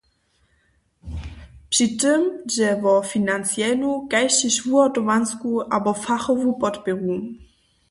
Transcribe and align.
Při 1.71 1.85
tym 1.99 2.21
dźe 2.51 2.71
wo 2.83 2.93
financielnu 3.13 3.89
kaž 4.11 4.31
tež 4.39 4.55
wuhotowansku 4.67 5.49
abo 5.75 5.91
fachowu 6.03 6.49
podpěru. 6.61 7.13